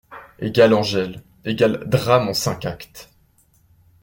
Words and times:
=Angèle.= 0.41 1.21
Drame 1.85 2.29
en 2.29 2.33
cinq 2.33 2.65
actes. 2.65 3.11